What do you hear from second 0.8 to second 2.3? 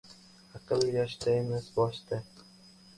yoshda emas, boshda.